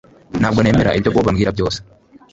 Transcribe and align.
Ntabwo 0.39 0.59
nemera 0.61 0.95
ibyo 0.97 1.09
Bobo 1.13 1.29
ambwira 1.31 1.51
byose 1.55 1.79